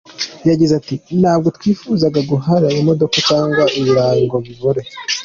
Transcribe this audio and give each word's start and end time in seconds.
Yagize 0.49 0.73
ati 0.79 0.95
“Ntabwo 1.21 1.47
twifuzaga 1.57 2.19
guhana 2.31 2.67
imodoka 2.79 3.17
cyangwa 3.29 3.63
ibirayi 3.79 4.21
ngo 4.27 4.37
bibore. 4.45 4.81